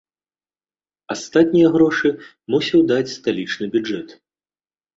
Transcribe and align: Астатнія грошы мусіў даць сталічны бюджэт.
Астатнія 1.15 1.67
грошы 1.75 2.09
мусіў 2.55 2.79
даць 2.95 3.15
сталічны 3.17 3.65
бюджэт. 3.79 4.07